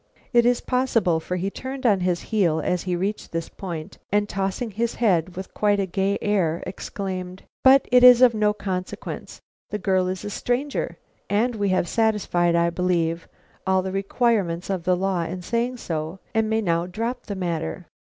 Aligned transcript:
It 0.33 0.47
is 0.47 0.61
possible, 0.61 1.19
for 1.19 1.35
he 1.35 1.51
turned 1.51 1.85
on 1.85 1.99
his 1.99 2.21
heel 2.33 2.59
as 2.59 2.81
he 2.81 2.95
reached 2.95 3.31
this 3.31 3.49
point, 3.49 3.99
and 4.11 4.27
tossing 4.27 4.71
his 4.71 4.95
head 4.95 5.35
with 5.35 5.53
quite 5.53 5.79
a 5.79 5.85
gay 5.85 6.17
air, 6.23 6.63
exclaimed: 6.65 7.43
"But 7.63 7.87
it 7.91 8.03
is 8.03 8.23
of 8.23 8.33
no 8.33 8.51
consequence! 8.51 9.41
The 9.69 9.77
girl 9.77 10.07
is 10.07 10.25
a 10.25 10.31
stranger, 10.31 10.97
and 11.29 11.53
we 11.55 11.69
have 11.69 11.87
satisfied, 11.87 12.55
I 12.55 12.71
believe, 12.71 13.27
all 13.67 13.83
the 13.83 13.91
requirements 13.91 14.71
of 14.71 14.85
the 14.85 14.97
law 14.97 15.21
in 15.23 15.43
saying 15.43 15.77
so, 15.77 16.17
and 16.33 16.49
may 16.49 16.61
now 16.61 16.87
drop 16.87 17.27
the 17.27 17.35
matter. 17.35 17.85